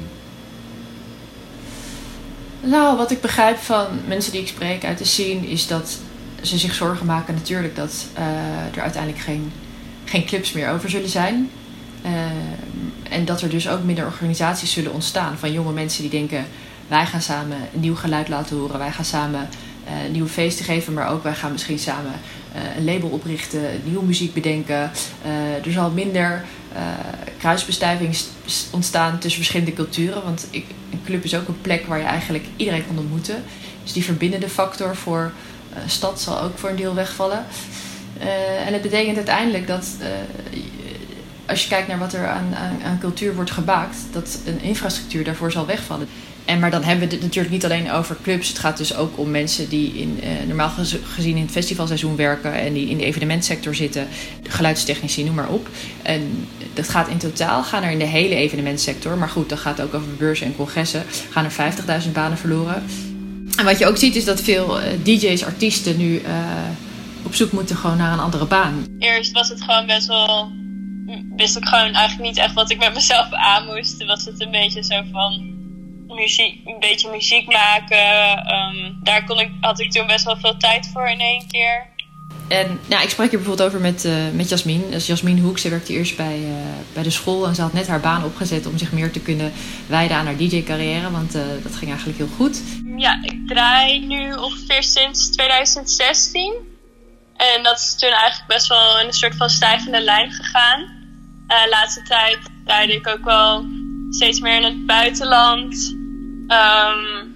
Nou, 2.61 2.97
wat 2.97 3.11
ik 3.11 3.21
begrijp 3.21 3.57
van 3.57 3.85
mensen 4.07 4.31
die 4.31 4.41
ik 4.41 4.47
spreek 4.47 4.85
uit 4.85 4.97
de 4.97 5.05
scene 5.05 5.47
is 5.47 5.67
dat 5.67 5.99
ze 6.41 6.57
zich 6.57 6.73
zorgen 6.73 7.05
maken 7.05 7.33
natuurlijk 7.33 7.75
dat 7.75 8.05
uh, 8.17 8.25
er 8.75 8.81
uiteindelijk 8.81 9.23
geen, 9.23 9.51
geen 10.05 10.25
clubs 10.25 10.51
meer 10.51 10.69
over 10.69 10.89
zullen 10.89 11.09
zijn. 11.09 11.49
Uh, 12.05 12.11
en 13.09 13.25
dat 13.25 13.41
er 13.41 13.49
dus 13.49 13.69
ook 13.69 13.83
minder 13.83 14.05
organisaties 14.05 14.71
zullen 14.71 14.93
ontstaan 14.93 15.37
van 15.37 15.51
jonge 15.51 15.71
mensen 15.71 16.01
die 16.01 16.11
denken: 16.11 16.45
wij 16.87 17.05
gaan 17.05 17.21
samen 17.21 17.57
een 17.73 17.79
nieuw 17.79 17.95
geluid 17.95 18.27
laten 18.27 18.57
horen, 18.57 18.77
wij 18.77 18.91
gaan 18.91 19.05
samen 19.05 19.49
uh, 19.87 20.11
nieuwe 20.11 20.29
feesten 20.29 20.65
geven, 20.65 20.93
maar 20.93 21.09
ook 21.09 21.23
wij 21.23 21.33
gaan 21.33 21.51
misschien 21.51 21.79
samen 21.79 22.11
een 22.77 22.85
label 22.85 23.09
oprichten, 23.09 23.61
nieuwe 23.83 24.05
muziek 24.05 24.33
bedenken. 24.33 24.91
er 25.63 25.71
zal 25.71 25.91
minder 25.91 26.45
kruisbestuiving 27.37 28.17
ontstaan 28.71 29.19
tussen 29.19 29.43
verschillende 29.43 29.73
culturen, 29.73 30.23
want 30.23 30.47
ik, 30.49 30.65
een 30.91 31.01
club 31.05 31.23
is 31.23 31.35
ook 31.35 31.47
een 31.47 31.61
plek 31.61 31.85
waar 31.85 31.97
je 31.97 32.05
eigenlijk 32.05 32.45
iedereen 32.55 32.87
kan 32.87 32.97
ontmoeten. 32.97 33.43
Dus 33.83 33.93
die 33.93 34.03
verbindende 34.03 34.49
factor 34.49 34.95
voor 34.95 35.31
eh, 35.73 35.79
stad 35.85 36.21
zal 36.21 36.41
ook 36.41 36.57
voor 36.57 36.69
een 36.69 36.75
deel 36.75 36.93
wegvallen. 36.93 37.45
Eh, 38.19 38.67
en 38.67 38.73
het 38.73 38.81
betekent 38.81 39.17
uiteindelijk 39.17 39.67
dat 39.67 39.95
eh, 39.99 40.07
als 41.47 41.63
je 41.63 41.69
kijkt 41.69 41.87
naar 41.87 41.99
wat 41.99 42.13
er 42.13 42.27
aan, 42.27 42.55
aan, 42.83 42.99
cultuur 42.99 43.35
wordt 43.35 43.51
gemaakt, 43.51 43.97
dat 44.11 44.39
een 44.45 44.61
infrastructuur 44.61 45.23
daarvoor 45.23 45.51
zal 45.51 45.65
wegvallen. 45.65 46.07
En, 46.45 46.59
maar 46.59 46.71
dan 46.71 46.83
hebben 46.83 47.07
we 47.07 47.13
het 47.13 47.23
natuurlijk 47.23 47.53
niet 47.53 47.65
alleen 47.65 47.91
over 47.91 48.17
clubs. 48.23 48.47
Het 48.47 48.59
gaat 48.59 48.77
dus 48.77 48.95
ook 48.95 49.17
om 49.17 49.31
mensen 49.31 49.69
die 49.69 49.93
in, 49.93 50.19
uh, 50.23 50.47
normaal 50.47 50.71
gezien 51.03 51.35
in 51.35 51.41
het 51.41 51.51
festivalseizoen 51.51 52.15
werken 52.15 52.53
en 52.53 52.73
die 52.73 52.89
in 52.89 52.97
de 52.97 53.05
evenementsector 53.05 53.75
zitten, 53.75 54.07
geluidstechnici, 54.43 55.23
noem 55.23 55.35
maar 55.35 55.49
op. 55.49 55.69
En 56.01 56.47
dat 56.73 56.89
gaat 56.89 57.07
in 57.07 57.17
totaal, 57.17 57.63
gaan 57.63 57.83
er 57.83 57.91
in 57.91 57.99
de 57.99 58.05
hele 58.05 58.35
evenementsector, 58.35 59.17
maar 59.17 59.29
goed, 59.29 59.49
dat 59.49 59.59
gaat 59.59 59.81
ook 59.81 59.93
over 59.93 60.15
beurzen 60.17 60.45
en 60.45 60.55
congressen, 60.55 61.03
gaan 61.29 61.45
er 61.45 61.73
50.000 62.03 62.11
banen 62.11 62.37
verloren. 62.37 62.83
En 63.57 63.65
wat 63.65 63.79
je 63.79 63.87
ook 63.87 63.97
ziet 63.97 64.15
is 64.15 64.25
dat 64.25 64.41
veel 64.41 64.79
uh, 64.79 64.85
DJ's, 65.03 65.43
artiesten 65.43 65.97
nu 65.97 66.13
uh, 66.13 66.29
op 67.23 67.35
zoek 67.35 67.51
moeten 67.51 67.75
gewoon 67.75 67.97
naar 67.97 68.13
een 68.13 68.19
andere 68.19 68.45
baan. 68.45 68.85
Eerst 68.99 69.31
was 69.31 69.49
het 69.49 69.61
gewoon 69.61 69.85
best 69.85 70.07
wel. 70.07 70.51
Wist 71.35 71.57
ik 71.57 71.67
gewoon 71.67 71.93
eigenlijk 71.93 72.29
niet 72.29 72.37
echt 72.37 72.53
wat 72.53 72.71
ik 72.71 72.77
met 72.77 72.93
mezelf 72.93 73.31
aan 73.31 73.65
moest. 73.65 74.05
Was 74.05 74.25
het 74.25 74.41
een 74.41 74.51
beetje 74.51 74.83
zo 74.83 75.01
van 75.11 75.55
muziek, 76.07 76.61
een 76.65 76.79
beetje 76.79 77.11
muziek 77.11 77.47
maken. 77.51 78.37
Um, 78.53 78.99
daar 79.03 79.23
kon 79.23 79.39
ik, 79.39 79.51
had 79.61 79.79
ik 79.79 79.91
toen 79.91 80.07
best 80.07 80.25
wel 80.25 80.37
veel 80.37 80.57
tijd 80.57 80.89
voor 80.93 81.09
in 81.09 81.19
één 81.19 81.47
keer. 81.47 81.95
En 82.47 82.79
nou, 82.85 83.03
ik 83.03 83.09
sprak 83.09 83.29
hier 83.29 83.39
bijvoorbeeld 83.39 83.67
over 83.67 83.79
met, 83.79 84.05
uh, 84.05 84.13
met 84.33 84.49
Jasmin. 84.49 84.91
Dus 84.91 85.07
Jasmin 85.07 85.39
Hoek, 85.39 85.57
ze 85.57 85.69
werkte 85.69 85.93
eerst 85.93 86.17
bij, 86.17 86.39
uh, 86.39 86.53
bij 86.93 87.03
de 87.03 87.09
school 87.09 87.47
en 87.47 87.55
ze 87.55 87.61
had 87.61 87.73
net 87.73 87.87
haar 87.87 87.99
baan 87.99 88.23
opgezet 88.23 88.65
om 88.65 88.77
zich 88.77 88.91
meer 88.91 89.11
te 89.11 89.19
kunnen 89.19 89.51
wijden 89.87 90.17
aan 90.17 90.25
haar 90.25 90.37
DJ-carrière, 90.37 91.11
want 91.11 91.35
uh, 91.35 91.41
dat 91.63 91.75
ging 91.75 91.89
eigenlijk 91.89 92.17
heel 92.17 92.29
goed. 92.35 92.61
Ja, 92.95 93.19
ik 93.23 93.47
draai 93.47 94.05
nu 94.05 94.33
ongeveer 94.33 94.83
sinds 94.83 95.29
2016. 95.29 96.53
En 97.35 97.63
dat 97.63 97.79
is 97.79 97.95
toen 97.95 98.09
eigenlijk 98.09 98.47
best 98.47 98.67
wel 98.67 98.99
in 98.99 99.07
een 99.07 99.13
soort 99.13 99.35
van 99.35 99.49
stijgende 99.49 100.01
lijn 100.01 100.31
gegaan. 100.31 100.96
De 101.47 101.67
laatste 101.69 102.01
tijd 102.01 102.39
draaide 102.65 102.93
ik 102.93 103.07
ook 103.07 103.23
wel 103.23 103.65
steeds 104.09 104.39
meer 104.39 104.55
in 104.55 104.63
het 104.63 104.85
buitenland. 104.85 105.95
Um, 106.47 107.35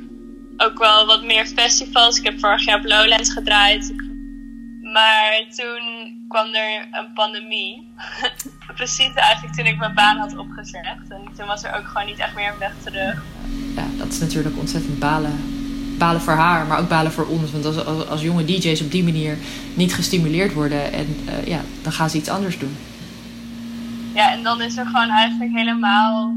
ook 0.57 0.77
wel 0.77 1.05
wat 1.05 1.23
meer 1.23 1.45
festivals. 1.45 2.17
Ik 2.17 2.23
heb 2.23 2.39
vorig 2.39 2.65
jaar 2.65 2.77
op 2.77 2.85
Lowlands 2.85 3.31
gedraaid. 3.31 3.93
Maar 4.93 5.45
toen 5.55 5.81
kwam 6.27 6.53
er 6.53 6.87
een 6.91 7.13
pandemie. 7.13 7.87
Precies 8.75 9.13
eigenlijk 9.13 9.55
toen 9.55 9.65
ik 9.65 9.77
mijn 9.77 9.95
baan 9.95 10.17
had 10.17 10.37
opgezegd. 10.37 11.09
En 11.09 11.21
toen 11.37 11.47
was 11.47 11.63
er 11.63 11.75
ook 11.75 11.87
gewoon 11.87 12.07
niet 12.07 12.19
echt 12.19 12.35
meer 12.35 12.51
een 12.51 12.59
weg 12.59 12.73
terug. 12.83 13.23
Ja, 13.75 13.85
dat 13.97 14.07
is 14.07 14.19
natuurlijk 14.19 14.57
ontzettend 14.57 14.99
balen. 14.99 15.59
Balen 15.97 16.21
voor 16.21 16.33
haar, 16.33 16.65
maar 16.65 16.79
ook 16.79 16.89
balen 16.89 17.11
voor 17.11 17.27
ons. 17.27 17.51
Want 17.51 17.65
als, 17.65 18.07
als, 18.07 18.21
jonge 18.21 18.45
DJ's 18.45 18.81
op 18.81 18.91
die 18.91 19.03
manier 19.03 19.37
niet 19.73 19.93
gestimuleerd 19.93 20.53
worden, 20.53 20.93
en, 20.93 21.17
uh, 21.25 21.47
ja, 21.47 21.61
dan 21.81 21.91
gaan 21.91 22.09
ze 22.09 22.17
iets 22.17 22.29
anders 22.29 22.59
doen. 22.59 22.77
Ja, 24.13 24.31
en 24.31 24.43
dan 24.43 24.61
is 24.61 24.77
er 24.77 24.85
gewoon 24.85 25.09
eigenlijk 25.09 25.51
helemaal 25.53 26.35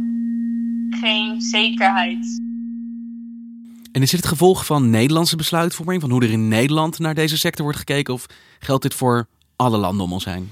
geen 0.90 1.40
zekerheid. 1.40 2.42
En 3.92 4.02
is 4.02 4.10
dit 4.10 4.20
het 4.20 4.28
gevolg 4.28 4.66
van 4.66 4.90
Nederlandse 4.90 5.36
besluitvorming, 5.36 6.00
van 6.00 6.10
hoe 6.10 6.22
er 6.22 6.30
in 6.30 6.48
Nederland 6.48 6.98
naar 6.98 7.14
deze 7.14 7.38
sector 7.38 7.64
wordt 7.64 7.78
gekeken, 7.78 8.14
of 8.14 8.26
geldt 8.58 8.82
dit 8.82 8.94
voor 8.94 9.26
alle 9.56 9.76
landen 9.76 10.04
om 10.04 10.12
ons 10.12 10.24
heen? 10.24 10.50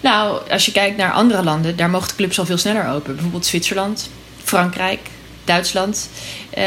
Nou, 0.00 0.50
als 0.50 0.66
je 0.66 0.72
kijkt 0.72 0.96
naar 0.96 1.12
andere 1.12 1.42
landen, 1.42 1.76
daar 1.76 1.90
mogen 1.90 2.08
de 2.08 2.14
clubs 2.14 2.38
al 2.38 2.46
veel 2.46 2.58
sneller 2.58 2.88
open. 2.88 3.12
Bijvoorbeeld 3.12 3.46
Zwitserland, 3.46 4.10
Frankrijk, 4.42 5.10
Duitsland. 5.44 6.10
Uh, 6.58 6.64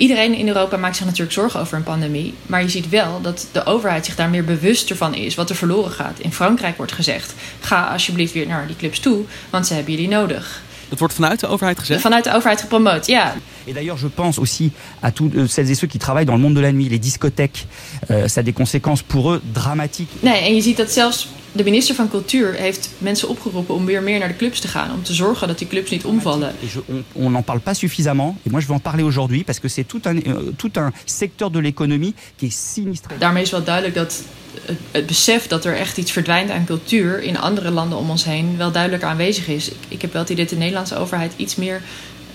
iedereen 0.00 0.34
in 0.34 0.48
Europa 0.48 0.76
maakt 0.76 0.96
zich 0.96 1.04
natuurlijk 1.04 1.32
zorgen 1.32 1.60
over 1.60 1.76
een 1.76 1.82
pandemie. 1.82 2.34
Maar 2.46 2.62
je 2.62 2.68
ziet 2.68 2.88
wel 2.88 3.20
dat 3.20 3.46
de 3.52 3.64
overheid 3.64 4.04
zich 4.04 4.14
daar 4.14 4.30
meer 4.30 4.44
bewuster 4.44 4.96
van 4.96 5.14
is 5.14 5.34
wat 5.34 5.50
er 5.50 5.56
verloren 5.56 5.90
gaat. 5.90 6.18
In 6.18 6.32
Frankrijk 6.32 6.76
wordt 6.76 6.92
gezegd: 6.92 7.34
ga 7.60 7.86
alsjeblieft 7.92 8.32
weer 8.32 8.46
naar 8.46 8.66
die 8.66 8.76
clubs 8.76 9.00
toe, 9.00 9.24
want 9.50 9.66
ze 9.66 9.74
hebben 9.74 9.92
jullie 9.92 10.08
nodig. 10.08 10.62
Dat 10.88 10.98
wordt 10.98 11.14
vanuit 11.14 11.40
de 11.40 11.46
overheid 11.46 11.78
gezegd? 11.78 12.00
Vanuit 12.00 12.24
de 12.24 12.34
overheid 12.34 12.60
gepromoot, 12.60 13.06
ja. 13.06 13.34
Et 13.66 13.72
d'ailleurs, 13.72 13.98
je 13.98 14.08
pense 14.08 14.38
aussi 14.38 14.72
à 15.02 15.10
tous 15.10 15.30
euh, 15.36 15.46
celles 15.46 15.70
et 15.70 15.74
ceux 15.74 15.86
qui 15.86 15.98
travaillent 15.98 16.26
dans 16.26 16.36
le 16.36 16.42
monde 16.42 16.54
de 16.54 16.60
la 16.60 16.72
nuit, 16.72 16.88
les 16.88 16.98
discothèques. 16.98 17.66
Euh, 18.10 18.28
ça 18.28 18.40
a 18.40 18.42
des 18.42 18.52
conséquences 18.52 19.02
pour 19.02 19.32
eux 19.32 19.42
dramatiques. 19.54 20.10
Nee, 20.22 20.50
en 20.50 20.54
je 20.54 20.60
ziet 20.60 20.76
dat 20.76 20.90
zelfs 20.90 21.28
de 21.52 21.64
minister 21.64 21.94
van 21.94 22.08
Cultuur 22.08 22.54
heeft 22.54 22.90
mensen 22.98 23.28
opgeroepen 23.28 23.74
om 23.74 23.84
weer 23.84 24.02
meer 24.02 24.18
naar 24.18 24.28
de 24.28 24.36
clubs 24.36 24.60
te 24.60 24.68
gaan. 24.68 24.92
Om 24.92 25.02
te 25.02 25.14
zorgen 25.14 25.48
dat 25.48 25.58
die 25.58 25.68
clubs 25.68 25.90
niet 25.90 26.04
omvallen. 26.04 26.54
Et 26.62 26.72
je, 26.72 27.02
on 27.12 27.30
n'en 27.30 27.44
parle 27.44 27.60
pas 27.60 27.78
suffisamment. 27.78 28.36
Et 28.42 28.50
moi, 28.50 28.60
je 28.60 28.66
veux 28.66 28.76
en 28.76 28.82
parler 28.82 29.02
aujourd'hui 29.02 29.44
parce 29.44 29.60
que 29.60 29.68
c'est 29.68 29.86
tout 29.86 30.00
un, 30.04 30.16
euh, 30.16 30.52
tout 30.56 30.72
un 30.76 30.92
secteur 31.04 31.50
de 31.50 31.60
l'économie 31.60 32.14
qui 32.36 32.46
est 32.46 32.56
sinistré. 32.74 33.14
Daarmee 33.18 33.42
is 33.42 33.50
wel 33.50 33.64
duidelijk 33.64 33.94
dat 33.94 34.22
het, 34.64 34.78
het, 34.90 35.06
besef 35.06 35.46
dat 35.46 35.64
er 35.64 35.76
echt 35.76 35.98
iets 35.98 36.12
verdwijnt 36.12 36.50
aan 36.50 36.64
cultuur 36.64 37.22
in 37.22 37.38
andere 37.38 37.70
landen 37.70 37.98
om 37.98 38.10
ons 38.10 38.24
heen 38.24 38.56
wel 38.56 38.72
duidelijk 38.72 39.02
aanwezig 39.02 39.48
is. 39.48 39.68
Ik, 39.68 39.76
ik 39.88 40.02
heb 40.02 40.12
wel 40.12 40.22
het 40.22 40.30
idee 40.30 40.44
dat 40.44 40.52
de 40.52 40.60
Nederlandse 40.60 40.96
overheid 40.96 41.32
iets 41.36 41.56
meer 41.56 41.82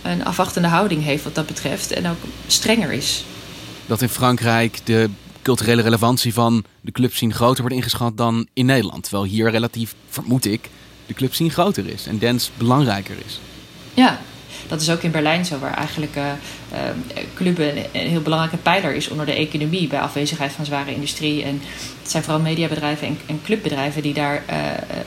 een 0.05 0.25
afwachtende 0.25 0.67
houding 0.67 1.03
heeft 1.03 1.23
wat 1.23 1.35
dat 1.35 1.45
betreft 1.45 1.91
en 1.91 2.09
ook 2.09 2.17
strenger 2.47 2.91
is. 2.91 3.23
Dat 3.85 4.01
in 4.01 4.09
Frankrijk 4.09 4.79
de 4.83 5.09
culturele 5.41 5.81
relevantie 5.81 6.33
van 6.33 6.63
de 6.81 6.91
clubscene 6.91 7.33
groter 7.33 7.61
wordt 7.61 7.75
ingeschat 7.75 8.17
dan 8.17 8.47
in 8.53 8.65
Nederland. 8.65 9.03
Terwijl 9.03 9.23
hier 9.25 9.51
relatief, 9.51 9.93
vermoed 10.09 10.45
ik, 10.45 10.69
de 11.05 11.13
clubscene 11.13 11.49
groter 11.49 11.87
is 11.87 12.07
en 12.07 12.19
dance 12.19 12.49
belangrijker 12.57 13.15
is. 13.25 13.39
Ja, 13.93 14.19
dat 14.67 14.81
is 14.81 14.89
ook 14.89 15.01
in 15.01 15.11
Berlijn 15.11 15.45
zo, 15.45 15.59
waar 15.59 15.73
eigenlijk 15.73 16.15
uh, 16.15 16.23
uh, 16.73 16.79
clubben 17.35 17.77
een 17.77 18.07
heel 18.07 18.21
belangrijke 18.21 18.57
pijler 18.57 18.93
is 18.95 19.07
onder 19.07 19.25
de 19.25 19.33
economie 19.33 19.87
bij 19.87 19.99
afwezigheid 19.99 20.51
van 20.51 20.65
zware 20.65 20.93
industrie. 20.93 21.43
En 21.43 21.61
het 22.01 22.11
zijn 22.11 22.23
vooral 22.23 22.41
mediabedrijven 22.41 23.07
en, 23.07 23.19
en 23.25 23.41
clubbedrijven 23.43 24.01
die 24.01 24.13
daar 24.13 24.43
uh, 24.49 24.55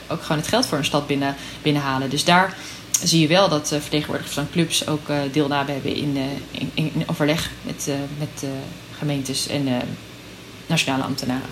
ook 0.06 0.22
gewoon 0.22 0.38
het 0.38 0.48
geld 0.48 0.66
voor 0.66 0.78
een 0.78 0.84
stad 0.84 1.06
binnen, 1.06 1.34
binnenhalen. 1.62 2.10
Dus 2.10 2.24
daar 2.24 2.56
zie 3.02 3.20
je 3.20 3.26
wel 3.26 3.48
dat 3.48 3.68
vertegenwoordigers 3.68 4.34
van 4.34 4.50
clubs 4.50 4.86
ook 4.86 5.06
deelname 5.32 5.72
hebben 5.72 5.94
in, 5.94 6.16
in, 6.50 6.70
in, 6.74 6.92
overleg 7.06 7.50
met, 7.62 7.90
met 8.18 8.46
gemeentes 8.98 9.48
en 9.48 9.68
nationale 10.66 11.02
ambtenaren. 11.02 11.48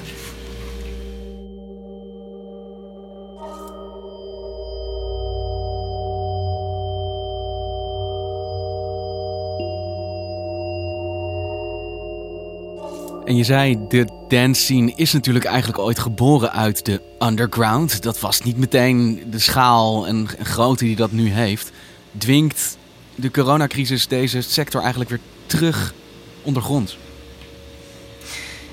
En 13.27 13.37
je 13.37 13.45
zei, 13.45 13.79
de 13.89 14.16
dance 14.29 14.63
scene 14.63 14.93
is 14.95 15.13
natuurlijk 15.13 15.45
eigenlijk 15.45 15.79
ooit 15.79 15.99
geboren 15.99 16.53
uit 16.53 16.85
de 16.85 17.01
underground. 17.19 18.03
Dat 18.03 18.21
was 18.21 18.41
niet 18.41 18.57
meteen 18.57 19.23
de 19.31 19.39
schaal 19.39 20.07
en 20.07 20.29
grootte 20.43 20.85
die 20.85 20.97
dat 20.97 21.13
nu 21.13 21.31
heeft. 21.31 21.71
Dwingt 22.19 22.77
de 23.15 23.31
coronacrisis 23.31 24.07
deze 24.07 24.41
sector 24.41 24.81
eigenlijk 24.81 25.11
weer 25.11 25.21
terug 25.47 25.95
ondergrond? 26.43 26.97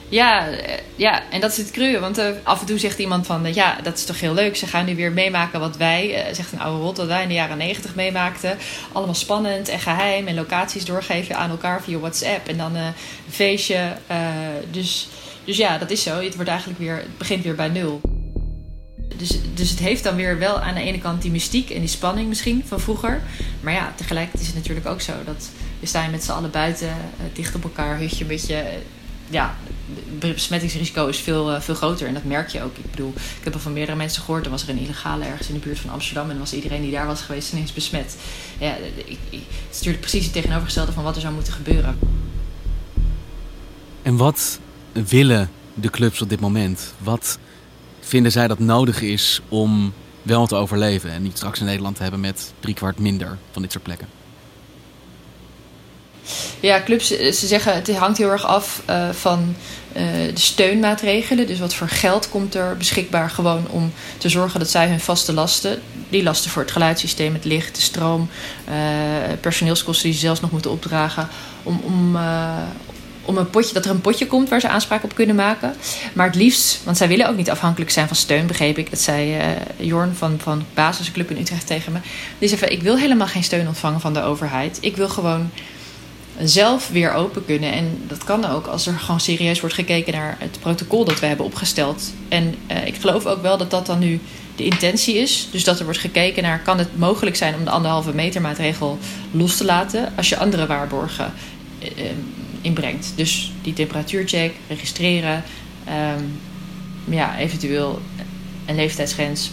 Ja, 0.09 0.47
ja, 0.95 1.23
en 1.29 1.41
dat 1.41 1.51
is 1.51 1.57
het 1.57 1.71
kreuren. 1.71 2.01
Want 2.01 2.19
uh, 2.19 2.25
af 2.43 2.59
en 2.59 2.65
toe 2.65 2.77
zegt 2.77 2.99
iemand 2.99 3.25
van... 3.25 3.45
Uh, 3.45 3.53
ja, 3.53 3.77
dat 3.83 3.97
is 3.97 4.05
toch 4.05 4.19
heel 4.19 4.33
leuk. 4.33 4.55
Ze 4.55 4.67
gaan 4.67 4.85
nu 4.85 4.95
weer 4.95 5.11
meemaken 5.11 5.59
wat 5.59 5.77
wij... 5.77 6.25
Zegt 6.31 6.51
een 6.51 6.59
oude 6.59 6.83
rot, 6.83 6.97
wat 6.97 7.07
wij 7.07 7.21
in 7.21 7.27
de 7.27 7.33
jaren 7.33 7.57
negentig 7.57 7.95
meemaakten. 7.95 8.57
Allemaal 8.91 9.15
spannend 9.15 9.67
en 9.67 9.79
geheim. 9.79 10.27
En 10.27 10.35
locaties 10.35 10.85
doorgeven 10.85 11.37
aan 11.37 11.49
elkaar 11.49 11.83
via 11.83 11.97
WhatsApp. 11.97 12.47
En 12.47 12.57
dan 12.57 12.75
een 12.75 12.93
feestje. 13.29 13.97
dus, 14.71 15.07
dus 15.45 15.57
ja, 15.57 15.77
dat 15.77 15.91
is 15.91 16.03
zo. 16.03 16.21
Het, 16.21 16.35
wordt 16.35 16.49
eigenlijk 16.49 16.79
weer, 16.79 16.95
het 16.95 17.17
begint 17.17 17.43
weer 17.43 17.55
bij 17.55 17.67
nul. 17.67 18.01
Dus, 19.17 19.39
dus 19.53 19.69
het 19.69 19.79
heeft 19.79 20.03
dan 20.03 20.15
weer 20.15 20.39
wel 20.39 20.59
aan 20.59 20.73
de 20.73 20.81
ene 20.81 20.99
kant 20.99 21.21
die 21.21 21.31
mystiek 21.31 21.69
en 21.69 21.79
die 21.79 21.89
spanning 21.89 22.27
misschien 22.27 22.63
van 22.65 22.79
vroeger. 22.79 23.21
Maar 23.61 23.73
ja, 23.73 23.93
tegelijkertijd 23.95 24.41
is 24.41 24.47
het 24.47 24.57
natuurlijk 24.57 24.87
ook 24.87 25.01
zo 25.01 25.13
dat 25.25 25.49
we 25.79 25.85
staan 25.85 26.11
met 26.11 26.23
z'n 26.23 26.31
allen 26.31 26.51
buiten, 26.51 26.95
dicht 27.33 27.55
op 27.55 27.63
elkaar, 27.63 27.97
hutje, 27.99 28.25
beetje 28.25 28.65
ja, 29.29 29.55
het 30.19 30.19
besmettingsrisico 30.19 31.07
is 31.07 31.17
veel, 31.17 31.53
uh, 31.53 31.61
veel 31.61 31.75
groter. 31.75 32.07
En 32.07 32.13
dat 32.13 32.23
merk 32.23 32.49
je 32.49 32.61
ook. 32.61 32.77
Ik 32.77 32.91
bedoel, 32.91 33.13
ik 33.15 33.43
heb 33.43 33.53
al 33.53 33.59
van 33.59 33.73
meerdere 33.73 33.97
mensen 33.97 34.21
gehoord. 34.21 34.45
Er 34.45 34.51
was 34.51 34.63
er 34.63 34.69
een 34.69 34.79
illegale 34.79 35.25
ergens 35.25 35.47
in 35.47 35.53
de 35.53 35.59
buurt 35.59 35.79
van 35.79 35.89
Amsterdam. 35.89 36.29
En 36.29 36.39
was 36.39 36.53
iedereen 36.53 36.81
die 36.81 36.91
daar 36.91 37.05
was 37.05 37.21
geweest 37.21 37.53
ineens 37.53 37.73
besmet. 37.73 38.15
Ja, 38.57 38.75
ik, 38.95 39.05
ik, 39.05 39.17
het 39.29 39.69
is 39.69 39.75
natuurlijk 39.75 39.99
precies 39.99 40.23
het 40.23 40.33
tegenovergestelde 40.33 40.91
van 40.91 41.03
wat 41.03 41.15
er 41.15 41.21
zou 41.21 41.33
moeten 41.33 41.53
gebeuren. 41.53 41.99
En 44.01 44.17
wat 44.17 44.59
willen 44.93 45.49
de 45.73 45.89
clubs 45.89 46.21
op 46.21 46.29
dit 46.29 46.39
moment? 46.39 46.93
Wat 46.97 47.37
vinden 47.99 48.31
zij 48.31 48.47
dat 48.47 48.59
nodig 48.59 49.01
is 49.01 49.41
om 49.49 49.93
wel 50.21 50.47
te 50.47 50.55
overleven? 50.55 51.11
En 51.11 51.21
niet 51.21 51.37
straks 51.37 51.59
in 51.59 51.65
Nederland 51.65 51.95
te 51.95 52.01
hebben 52.01 52.19
met 52.19 52.53
driekwart 52.59 52.99
minder 52.99 53.37
van 53.51 53.61
dit 53.61 53.71
soort 53.71 53.83
plekken? 53.83 54.07
Ja, 56.59 56.81
clubs, 56.85 57.07
ze 57.07 57.47
zeggen 57.47 57.73
het 57.73 57.95
hangt 57.95 58.17
heel 58.17 58.29
erg 58.29 58.45
af 58.45 58.83
uh, 58.89 59.09
van 59.09 59.55
uh, 59.95 60.03
de 60.33 60.39
steunmaatregelen. 60.39 61.47
Dus 61.47 61.59
wat 61.59 61.73
voor 61.73 61.87
geld 61.87 62.29
komt 62.29 62.55
er 62.55 62.77
beschikbaar 62.77 63.29
gewoon 63.29 63.67
om 63.69 63.93
te 64.17 64.29
zorgen 64.29 64.59
dat 64.59 64.69
zij 64.69 64.87
hun 64.87 64.99
vaste 64.99 65.33
lasten, 65.33 65.81
die 66.09 66.23
lasten 66.23 66.51
voor 66.51 66.61
het 66.61 66.71
geluidssysteem, 66.71 67.33
het 67.33 67.45
licht, 67.45 67.75
de 67.75 67.81
stroom, 67.81 68.29
personeelskosten 69.41 70.05
die 70.05 70.13
ze 70.13 70.19
zelfs 70.19 70.39
nog 70.39 70.51
moeten 70.51 70.71
opdragen, 70.71 71.27
om, 71.63 71.81
om, 71.83 72.17
om 73.25 73.37
een 73.37 73.49
potje, 73.49 73.73
dat 73.73 73.85
er 73.85 73.91
een 73.91 74.01
potje 74.01 74.27
komt 74.27 74.49
waar 74.49 74.59
ze 74.59 74.69
aanspraak 74.69 75.03
op 75.03 75.15
kunnen 75.15 75.35
maken. 75.35 75.75
Maar 76.13 76.25
het 76.25 76.35
liefst, 76.35 76.81
want 76.83 76.97
zij 76.97 77.07
willen 77.07 77.29
ook 77.29 77.37
niet 77.37 77.49
afhankelijk 77.49 77.91
zijn 77.91 78.07
van 78.07 78.15
steun, 78.15 78.47
begreep 78.47 78.77
ik. 78.77 78.89
Dat 78.89 78.99
zei 78.99 79.37
uh, 79.37 79.45
Jorn 79.77 80.15
van, 80.15 80.39
van 80.39 80.63
Basisclub 80.73 81.31
in 81.31 81.37
Utrecht 81.37 81.67
tegen 81.67 81.91
me. 81.91 81.99
Die 82.39 82.47
zei 82.47 82.59
van, 82.59 82.69
ik 82.69 82.81
wil 82.81 82.97
helemaal 82.97 83.27
geen 83.27 83.43
steun 83.43 83.67
ontvangen 83.67 84.01
van 84.01 84.13
de 84.13 84.21
overheid. 84.21 84.77
Ik 84.81 84.95
wil 84.95 85.09
gewoon 85.09 85.49
zelf 86.39 86.89
weer 86.89 87.13
open 87.13 87.45
kunnen. 87.45 87.71
En 87.71 88.03
dat 88.07 88.23
kan 88.23 88.45
ook 88.45 88.67
als 88.67 88.87
er 88.87 88.93
gewoon 88.93 89.19
serieus 89.19 89.59
wordt 89.59 89.75
gekeken 89.75 90.13
naar 90.13 90.35
het 90.39 90.57
protocol 90.59 91.05
dat 91.05 91.19
we 91.19 91.25
hebben 91.25 91.45
opgesteld. 91.45 92.13
En 92.29 92.55
uh, 92.71 92.87
ik 92.87 92.95
geloof 92.95 93.25
ook 93.25 93.41
wel 93.41 93.57
dat 93.57 93.71
dat 93.71 93.85
dan 93.85 93.99
nu 93.99 94.19
de 94.55 94.63
intentie 94.63 95.15
is. 95.15 95.47
Dus 95.51 95.63
dat 95.63 95.79
er 95.79 95.85
wordt 95.85 95.99
gekeken 95.99 96.43
naar, 96.43 96.61
kan 96.61 96.77
het 96.77 96.97
mogelijk 96.97 97.35
zijn 97.35 97.55
om 97.55 97.63
de 97.63 97.69
anderhalve 97.69 98.13
meter 98.13 98.41
maatregel 98.41 98.97
los 99.31 99.57
te 99.57 99.65
laten 99.65 100.13
als 100.15 100.29
je 100.29 100.37
andere 100.37 100.67
waarborgen 100.67 101.33
uh, 101.81 102.03
inbrengt. 102.63 103.13
Dus 103.15 103.51
die 103.61 103.73
temperatuurcheck, 103.73 104.53
registreren, 104.67 105.43
um, 106.17 106.39
ja, 107.15 107.37
eventueel 107.37 108.01
een 108.65 108.75
leeftijdsgrens. 108.75 109.51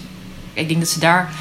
Ik 0.52 0.68
denk 0.68 0.80
dat 0.80 0.88
ze 0.88 0.98
daar 0.98 1.34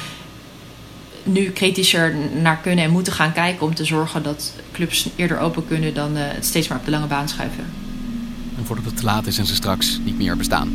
nu 1.22 1.50
kritischer 1.50 2.14
naar 2.42 2.58
kunnen 2.58 2.84
en 2.84 2.90
moeten 2.90 3.12
gaan 3.12 3.32
kijken 3.32 3.66
om 3.66 3.74
te 3.74 3.84
zorgen 3.84 4.22
dat 4.22 4.52
clubs 4.72 5.08
eerder 5.16 5.38
open 5.38 5.66
kunnen 5.66 5.94
dan 5.94 6.16
uh, 6.16 6.22
het 6.22 6.44
steeds 6.44 6.68
maar 6.68 6.78
op 6.78 6.84
de 6.84 6.90
lange 6.90 7.06
baan 7.06 7.28
schuiven. 7.28 7.64
En 8.58 8.64
voordat 8.64 8.84
het 8.84 8.96
te 8.96 9.04
laat 9.04 9.26
is 9.26 9.38
en 9.38 9.46
ze 9.46 9.54
straks 9.54 10.00
niet 10.04 10.18
meer 10.18 10.36
bestaan. 10.36 10.72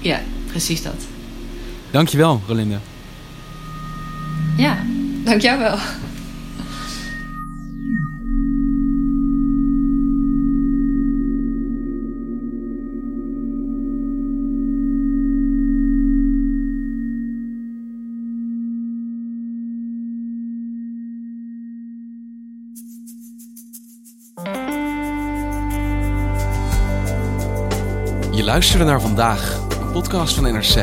Ja, 0.00 0.20
precies 0.46 0.82
dat. 0.82 1.04
Dankjewel, 1.90 2.42
Rolinde. 2.46 2.78
Ja, 4.56 4.78
dank 5.24 5.40
jou 5.40 5.58
wel. 5.58 5.78
Luisterde 28.58 28.84
naar 28.84 29.00
vandaag, 29.00 29.60
een 29.80 29.92
podcast 29.92 30.34
van 30.34 30.44
NRC. 30.52 30.76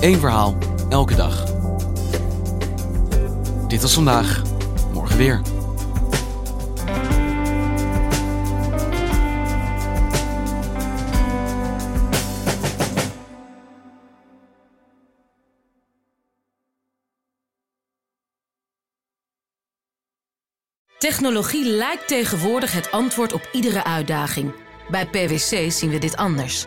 Eén 0.00 0.18
verhaal, 0.18 0.58
elke 0.88 1.14
dag. 1.14 1.44
Dit 3.68 3.82
was 3.82 3.94
vandaag, 3.94 4.42
morgen 4.92 5.16
weer. 5.16 5.40
Technologie 20.98 21.64
lijkt 21.64 22.08
tegenwoordig 22.08 22.72
het 22.72 22.90
antwoord 22.90 23.32
op 23.32 23.48
iedere 23.52 23.84
uitdaging. 23.84 24.54
Bij 24.90 25.06
PwC 25.06 25.70
zien 25.70 25.90
we 25.90 25.98
dit 25.98 26.16
anders. 26.16 26.66